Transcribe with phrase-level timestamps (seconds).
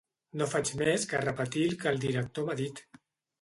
[0.41, 2.83] No faig més que repetir el que el director m'ha dit.